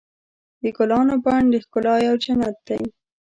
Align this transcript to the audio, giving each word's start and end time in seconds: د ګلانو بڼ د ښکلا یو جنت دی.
د 0.61 0.63
ګلانو 0.77 1.15
بڼ 1.25 1.41
د 1.51 1.55
ښکلا 1.63 1.95
یو 2.07 2.15
جنت 2.23 2.55
دی. 2.67 2.81